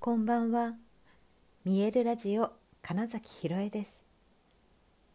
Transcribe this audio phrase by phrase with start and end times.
[0.00, 0.74] こんばんは。
[1.64, 4.04] 見えるラジオ金崎ひろえです。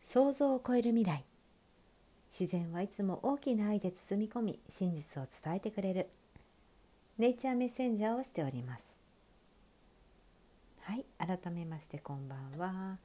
[0.04, 1.24] 想像を超える未来。
[2.30, 6.10] 自然はいつも大きな愛で包み込み、真実を伝えてくれる。
[7.18, 9.00] ネイチャーメッセンジャーをしております。
[10.82, 12.98] はい、改めましてこんばんは。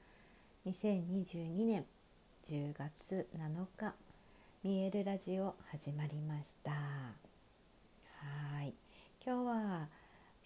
[0.67, 1.87] 2022年
[2.43, 3.95] 10月7日、
[4.65, 6.73] 見えるラジオ始まりました。
[6.73, 8.75] はい、
[9.25, 9.89] 今日は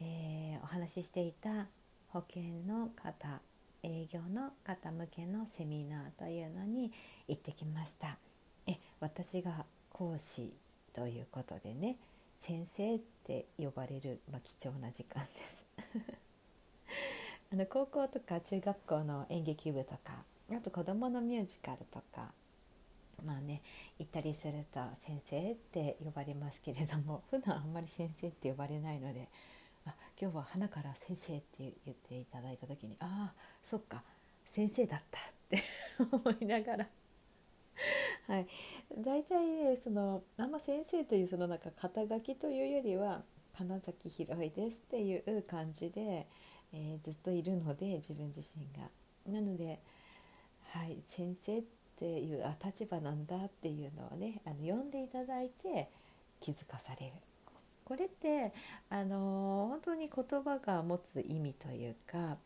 [0.03, 1.67] えー、お話ししていた
[2.09, 3.41] 保険の方
[3.83, 6.93] 営業の方向けのセミナーというのに
[7.27, 8.19] 行ってきました。
[8.67, 10.53] え私が講師
[10.93, 11.97] ということでね
[12.39, 15.67] 先生って呼ばれる、まあ、貴重な時間です。
[17.53, 22.33] あの高校とか中学校の演劇部とかあと子どものミュージカルとか
[23.25, 23.63] まあね
[23.99, 29.29] 行ったりすると先生って呼ばれますけれども普段あんまり先生って呼ばれないので
[30.23, 34.05] 今日は花から先生って言っていただいた時にああそっか
[34.45, 35.61] 先生だったって
[35.99, 36.89] 思いながら。
[38.29, 38.47] はい、
[38.99, 46.29] 大体ねそのあんま先生というそのなんか肩書きというよりは金崎ひろいですっていう感じで、
[46.73, 48.89] えー、ずっといるので自分自身が。
[49.27, 49.81] なので、
[50.61, 51.63] はい、先生っ
[51.97, 55.91] ていうあ立場なんだっていうのをねあの呼んでいただいて
[56.39, 57.32] 気づかされる。
[57.85, 58.53] これって
[58.91, 62.37] あの本当に言葉が持つ意味というか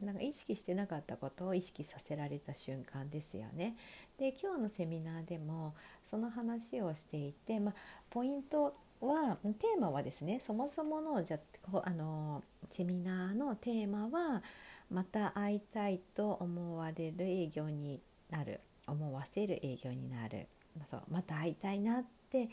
[0.00, 3.76] なんか意識してなかったことを意識させられた瞬間ですよね。
[4.18, 7.74] で今日のセミナーでもその話をしていて、ま、
[8.10, 11.38] ポイントはテーマはですねそもそものじゃ
[11.82, 14.42] あのセミナーのテーマは
[14.90, 18.00] また会いたいと思われる営業に
[18.30, 20.46] なる思わせる営業になる
[20.90, 22.48] そうまた会いたいなって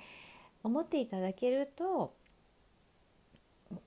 [0.63, 2.13] 思っていただけると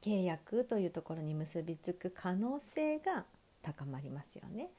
[0.02, 3.24] 契約というところに結びつく可能性が
[3.62, 4.70] 高まりますよね。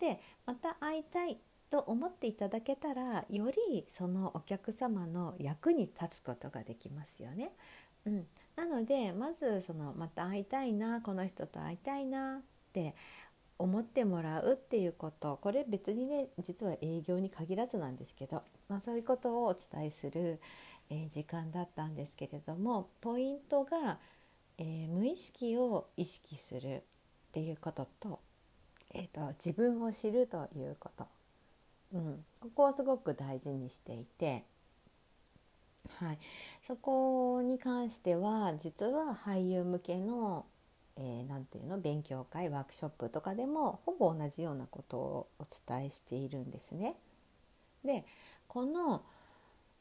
[0.00, 1.38] でまた会いたい
[1.70, 7.52] と思っていただけたらよりそのお客様の役に立つことができますよね。
[8.04, 12.40] うん、なのでまずそのまた会いたいなこの人と会いたいなっ
[12.72, 12.94] て
[13.58, 20.40] 思ってもらうっていうことこれ別にね実は営業に限らずなんですけど、まあ、そういうことをお伝えする、
[20.90, 23.98] えー、時間だったんですけれどもポイントが
[24.64, 26.80] えー、無意識を意識するっ
[27.32, 28.20] ていうことと,、
[28.94, 31.06] えーと、自分を知るということ、
[31.94, 34.44] うん、ここをすごく大事にしていて、
[35.96, 36.18] はい、
[36.64, 40.46] そこに関しては実は俳優向けの
[40.96, 46.94] 何、えー、て言うの勉強会ワークショップとかでもほぼ同じようなことをお伝えしているんですね。
[47.84, 48.04] で
[48.46, 49.02] この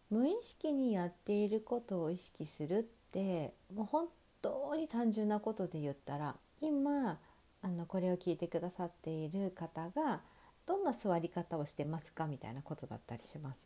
[0.09, 4.07] 無意識にやっていることを意識するってもう本
[4.41, 7.19] 当に単純なことで言ったら今
[7.61, 10.21] あのこれを聞いてくださっている方が
[10.65, 13.57] どんな座り方をしてますかみたいなことだったりします。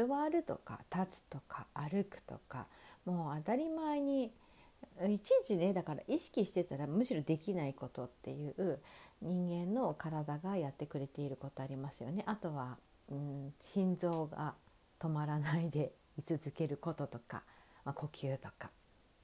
[0.00, 2.66] 座るとか立つとか歩くとか
[3.04, 4.32] もう当たり前に
[5.06, 8.80] いちいちねだから意識してたらむしろできないことっていう
[9.20, 12.22] 人間の体がやってくれていることありますよね。
[12.26, 12.76] あとは、
[13.10, 14.54] うん、心臓が
[14.98, 17.42] 止まらないで居続けることとか、
[17.84, 18.70] まあ、呼吸とか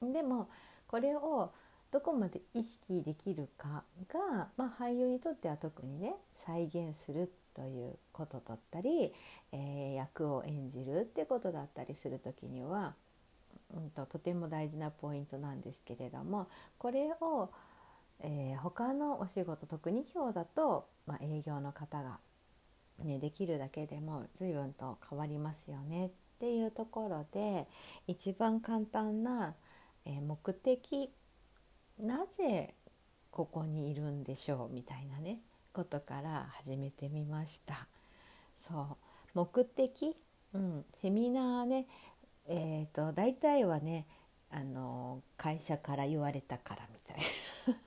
[0.03, 0.49] でも
[0.87, 1.53] これを
[1.91, 9.13] どこまで意識できるかが、まあ、俳優にとっては特にね再現するということだったり、
[9.53, 12.95] えー、役を演じるってことだったりする時には、
[13.75, 17.51] うんと、とても大事なポイントなんですけれどもこれを、
[18.21, 22.21] えー、他のお仕事特に今日だと、まあ、営業の方が、
[23.05, 27.67] ね、できるだけでも随分と変わりますよねっていうところで
[28.07, 29.55] 一番簡単な
[30.17, 31.13] え、目的
[31.99, 32.75] なぜ
[33.31, 35.41] ここにいるんでしょうみたいなね
[35.73, 37.87] ことから始めてみました。
[38.67, 38.97] そう
[39.35, 40.17] 目的、
[40.53, 41.87] うん、セミナーね
[42.53, 44.07] えーと、大体はね
[44.51, 47.19] あの会社から言われたからみたい
[47.69, 47.79] な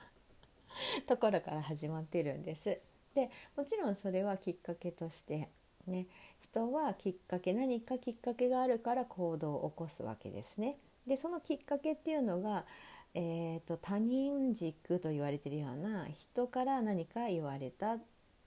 [1.06, 2.80] ところから始まってるんです。
[3.14, 5.50] でもちろんそれはきっかけとして
[5.86, 6.08] ね
[6.40, 10.78] 人はきっかけ何かきっかけがあるから行動を起こすわけですね。
[11.08, 12.66] でそのきっかけっていうのが、
[13.14, 18.00] えーと、他人軸と言われてるような人から何か言われたっ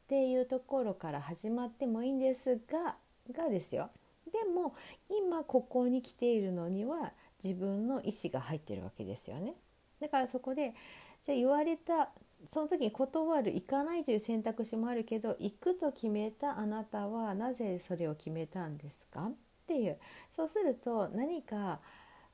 [0.09, 2.97] ていうところから始まってもいいんですが
[3.33, 3.91] がですよ
[4.33, 4.75] でも
[5.09, 7.13] 今ここに来ているのには
[7.43, 9.55] 自分の意思が入ってるわけですよね。
[10.01, 10.75] だからそこで
[11.23, 12.11] じゃあ言われた
[12.47, 19.33] その時に断る行かないという選択肢もあるけど行くと決めたあなたはなぜそれを決めたんですかっ
[19.67, 19.99] ていう
[20.31, 21.81] そうすると何か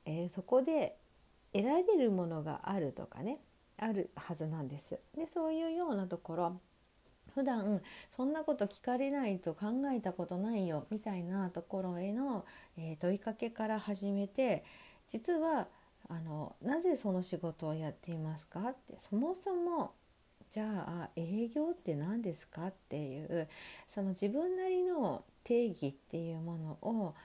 [0.05, 0.97] えー、そこで
[1.53, 3.39] 得られるものがあるとかね
[3.77, 4.99] あるはずなんです。
[5.15, 6.59] でそういうようなところ
[7.33, 12.45] 普段そんなこと聞かれないと考えたことないよみたいなところへの、
[12.77, 14.63] えー、問いかけから始めて
[15.09, 15.67] 実は
[16.09, 18.59] あのなぜその仕事をやっていますか？
[18.69, 19.93] ってそもそも
[20.51, 22.67] じゃあ営業って何ですか？
[22.67, 23.47] っていう
[23.87, 27.15] その自分なりの定義っていうものを、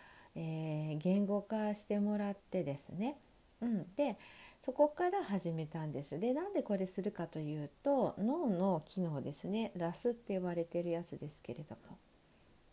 [0.41, 3.19] えー、言語化してもらってですね、
[3.61, 4.17] うん、で
[4.61, 6.19] そこから始めたんです。
[6.19, 11.99] でなんでこれするかというと脳の機能ですねラスって呼ばれてるやつですけれども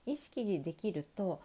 [0.06, 1.42] 意識できると、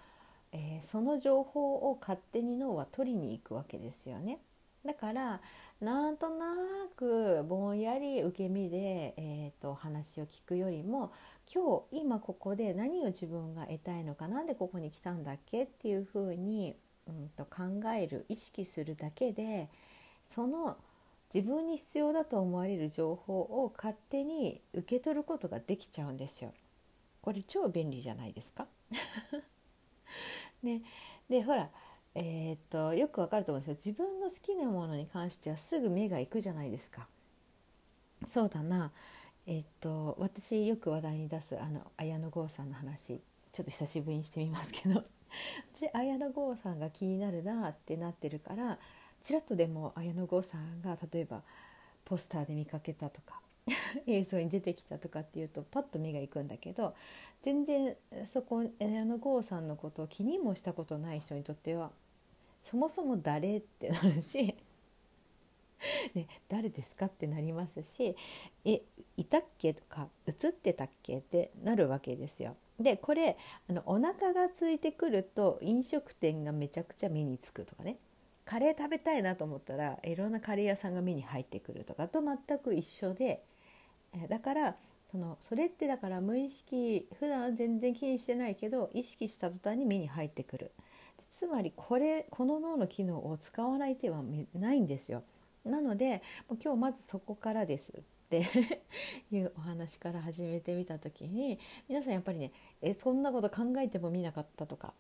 [0.53, 4.41] えー、その情報を勝手に脳は取りに行くわけですよね。
[4.85, 5.41] だから
[5.81, 6.55] なんとな
[6.97, 11.13] くぼんやり受け身で、えーと、話を聞くよりも
[11.53, 16.77] 今日今ここで何を自分が得たいのか何でここに来たんだっけっていうふうに、
[17.09, 17.63] うんと考
[17.93, 19.69] える意識するだけで
[20.29, 20.77] その
[21.35, 26.53] 自分に必要だと思われる情報を勝手に受け取ることができちゃうんですよ。
[27.21, 28.67] これ超便利じゃないですか？
[30.63, 30.83] ね、
[31.29, 31.71] でほら
[32.15, 37.09] えー、っとよくわかると思うんですよ自分の好きなものに関してはすぐ目が行くじゃないですか。
[38.27, 38.93] そうだな
[39.47, 43.21] え、っと私よく話題に出すあの綾野剛さんの話
[43.53, 45.05] ちょっと久しぶりにしてみますけど。
[45.75, 48.79] 私綾野剛さんが気になるなってなってるから
[49.23, 51.43] ちらっとでも綾野剛さんが例えば
[52.05, 53.41] ポスターで見かけたとか
[54.07, 56.95] 映像に出てきたとかっていうとパッと目が行くんだけど
[57.43, 57.97] 全然
[58.27, 61.91] そこ綾野剛さんのことを気にもしたことない人にとっては
[62.63, 64.55] そもそも誰ってなるし
[66.15, 68.15] ね、誰ですかってなりますし
[68.65, 68.83] 「え
[69.17, 72.57] いたっけ?」とか「映ってたっけ?」ってなるわけですよ。
[72.79, 73.37] でこれ
[73.69, 77.99] あのお腹が空いてくると飲食店がめちゃくちゃ目につくとかね
[78.47, 83.43] カレー食べたいなと思ったらいろんなカレー屋さんが目に入ってくるとかと全く一緒で
[84.29, 84.77] だから
[85.11, 90.73] そのそれってだから無意識普段は全然気にしてないけど意識した途端に目に入ってくる
[91.29, 94.23] つまりこれこの脳の機能を使わない手は
[94.55, 95.23] ないんですよ
[95.65, 96.23] なので
[96.63, 98.47] 今日まずそこからですって
[99.31, 101.59] いうお話から始めてみた時に
[101.89, 104.95] 皆さんやっぱりねえそんなこと考えてもみなかったとか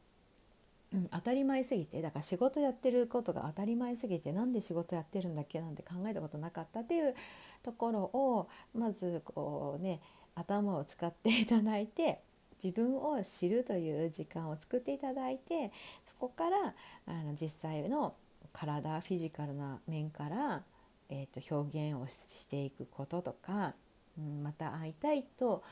[0.92, 7.14] うん、当たり前すぎてだから仕事やってることが当たり前すぎてなんで仕事やってるんだっけなんて考えたことなかったっていう
[7.62, 10.00] ところをまずこうね
[10.34, 12.20] 頭を使っていただいて
[12.62, 15.70] 自分を知るという時間を作っていただいて
[16.08, 16.74] そこから
[17.06, 18.14] あの実際の
[18.52, 20.62] 体フィジカルな面から、
[21.08, 23.75] えー、と表現をしていくこととか、
[24.19, 25.62] うん、また会いたいと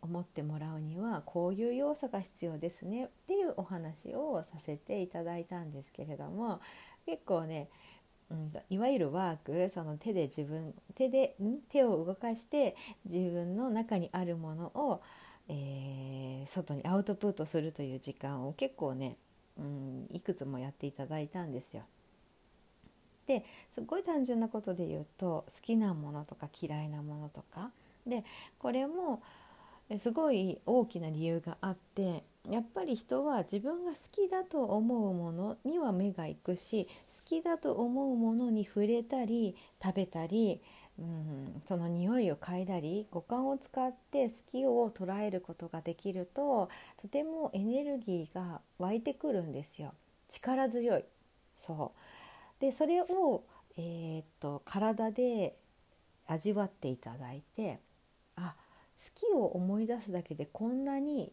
[0.00, 6.60] 思ってもらうにはこういう要素が必要ですねっていうお話をさせていただいたんですけれども
[7.06, 7.68] 結構ね、
[8.30, 15.02] うん、いわゆるワークその手で自分手でん手を動かして自分の中にあるものを、
[15.48, 19.16] えー、外にアウトプットするという時間を結構ね、
[19.58, 21.82] うん、いくつもやっていただいたんですよ。
[23.28, 27.70] ですごい単純なことで言うと好きなものとか嫌いなものとか。
[28.06, 28.24] で
[28.58, 29.22] これも
[29.98, 40.60] すごい大きな理由があってやっぱり人は自分が好きだと思うものには目がいくし好きだと思うものに触れたり食べたり、
[40.98, 46.68] うん、その匂いを嗅いだり五感を使って好きを捉えることができると
[47.00, 49.94] とてもエネルギーが湧いてくるんですよ。
[50.28, 51.04] 力強い。
[51.66, 51.98] そう。
[52.60, 53.44] でそれを、
[53.76, 55.56] えー、と体で
[56.26, 57.80] 味わっていただいて
[58.36, 58.54] あ
[58.98, 61.32] 好きを思い出すだけでこんなに、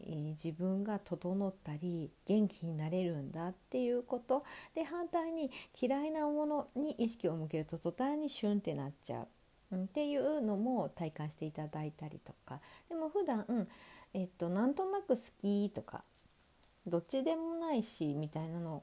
[0.00, 4.44] えー、自分が整ったり元気になれるんだっていうこと。
[4.74, 9.28] で反対に嫌いなものに意識を向けると途端にシュンってなっちゃう、
[9.72, 12.60] うん、っていうのも体感していただいたりとか。
[12.88, 13.68] でも普段、うん
[14.14, 16.04] えっとなんとなく好きとか
[16.86, 18.82] どっちでもないしみたいなの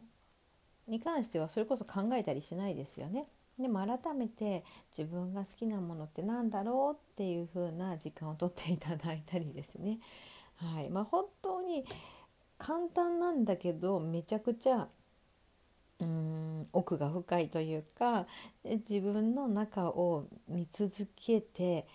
[0.90, 3.28] に関してはそれこそ考えたりしないですよね。
[3.60, 4.64] でも改めて
[4.98, 10.00] 自分が好きなものって何だろうっていう風な時間をとっていただいたりですね。
[10.56, 11.86] はいまあ、本当に
[12.58, 14.88] 簡単なんだけどめちゃくちゃ
[16.00, 18.28] うーん奥が深いというか
[18.64, 21.88] 自分の中を見続けて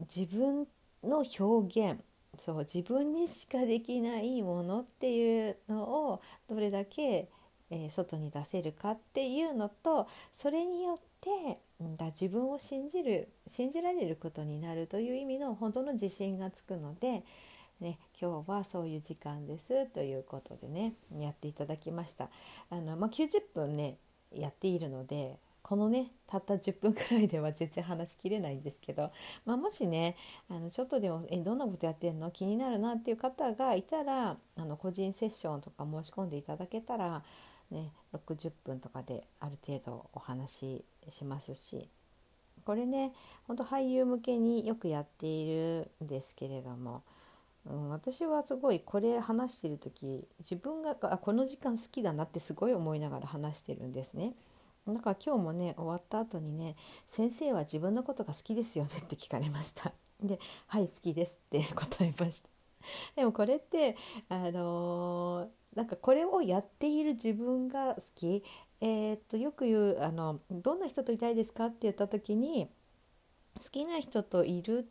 [0.00, 0.66] 自分
[1.02, 2.00] の表現
[2.38, 7.28] そう自分にしかできないものっていうのをどれだけ
[7.70, 11.58] えー、外に出せるかっていうのとそれによって
[11.96, 17.24] だ自分を信じる信じられることになるという意味の本当の自信がつくので、
[17.80, 22.28] ね、今日はそういう時間ですということでねやっていただきました。
[22.70, 23.96] あのまあ、90分ね
[24.32, 29.10] やっているのでこのねたった10分くらいでは全然話しきれないんですけど、
[29.44, 30.16] まあ、もしね
[30.48, 32.30] あのちょっとでも「えどんなことやってんの？
[32.30, 37.24] 気になるな」っていう方がいたらあの個人セッションとか申し込んでいただけたら、
[37.70, 41.88] ね、60分とかである程度お話ししますし
[42.64, 43.12] これね
[43.46, 47.02] 本当俳優向けによくやっているんですけれども。
[47.68, 54.34] うん、私はすごいこれ話してる時自分があこの時間好きだなってすごい思いながら話してるんですね。
[54.86, 59.92] だから今日もね終わった後にね「先生は自分のことが好きですよね」って 聞かれました。
[60.22, 62.48] で「はい好きです」って答えました。
[63.16, 63.96] でもこれって
[64.28, 68.42] あのー、なんかこれをやっている自分が好き
[68.80, 72.68] えー、っとよく言うあの「どんな人といたいですか?」って言った時に
[73.62, 74.88] 好きな人といる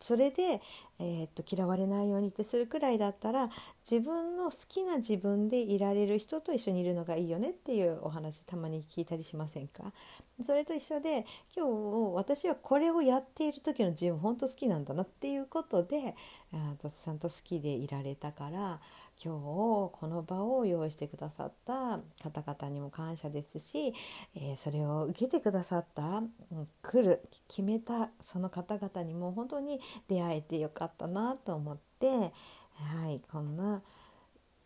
[0.00, 0.62] それで、
[1.00, 3.50] えー、っと嫌われないようにってするくらいだったら
[3.90, 9.92] 自分の好きな自分でいられる人と一緒にいるのがいいよねっていうお話たまに聞いたりしませんか？
[10.40, 16.14] それと一緒で今日私はこれをやっている時の自分本当好きなんだなっていうことで
[16.52, 18.80] あちゃんと好きでいられたから
[19.22, 23.92] 今日この場を用意してくださった方々にも感謝ですし、
[24.36, 33.82] えー、それを受けてくださった、うん、来る決めたその方々にも本当に出会えてよかったなと思って、はい、こんな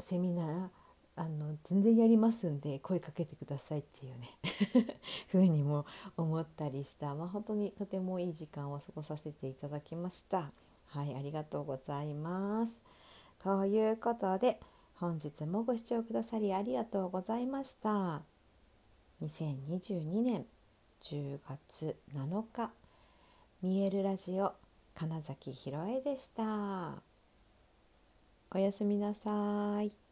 [0.01, 0.69] セミナー
[1.15, 4.31] あの全然やりますんで声かけてくださいっていうね
[5.29, 5.85] ふうにも
[6.17, 10.53] 思ったりした、まあ、本当にとてもいい時間を過ごさせていただきました。
[10.87, 12.83] はい、ありがとうございます。
[13.43, 14.61] ということで
[14.95, 18.23] 本日もご視聴くださりありがとうございました。
[19.21, 20.47] 2022年
[21.03, 22.71] 10月7日
[23.61, 24.53] 見えるラジオ
[24.95, 27.03] 金崎ひろえでした。
[28.55, 30.12] おやすみなさい。